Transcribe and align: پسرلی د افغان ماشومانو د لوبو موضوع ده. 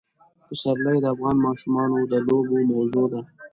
پسرلی 0.47 0.97
د 1.01 1.05
افغان 1.13 1.37
ماشومانو 1.47 1.97
د 2.11 2.13
لوبو 2.27 2.57
موضوع 2.71 3.05
ده. 3.11 3.21